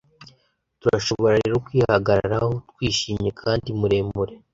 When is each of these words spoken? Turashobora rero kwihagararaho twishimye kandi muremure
Turashobora 0.81 1.33
rero 1.41 1.55
kwihagararaho 1.65 2.51
twishimye 2.71 3.29
kandi 3.41 3.67
muremure 3.79 4.33